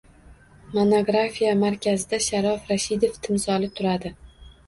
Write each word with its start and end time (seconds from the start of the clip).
Monografiya 0.75 1.51
markazida 1.63 2.19
Sharof 2.29 2.71
Rashidov 2.73 3.19
timsoli 3.27 3.73
turadi 3.81 4.13